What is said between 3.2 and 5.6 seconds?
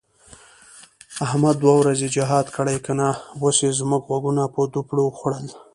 اوس یې زموږ غوږونه په دوپړو وخوړل.